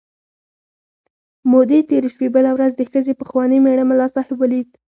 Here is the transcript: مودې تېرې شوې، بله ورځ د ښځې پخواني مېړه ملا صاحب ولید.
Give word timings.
مودې 1.51 1.79
تېرې 1.89 2.09
شوې، 2.15 2.27
بله 2.35 2.49
ورځ 2.55 2.71
د 2.75 2.81
ښځې 2.91 3.13
پخواني 3.21 3.57
مېړه 3.63 3.83
ملا 3.89 4.07
صاحب 4.15 4.37
ولید. 4.39 4.69